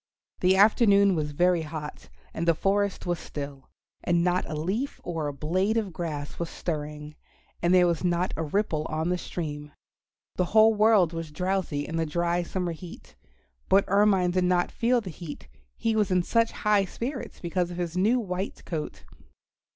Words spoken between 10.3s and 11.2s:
The whole world